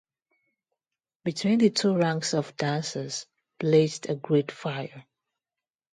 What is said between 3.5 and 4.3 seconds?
blazed a